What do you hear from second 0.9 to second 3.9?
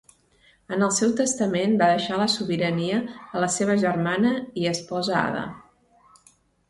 seu testament va deixar la sobirania a la seva